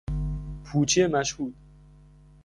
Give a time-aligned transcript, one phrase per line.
[0.65, 1.55] پوچی مشهود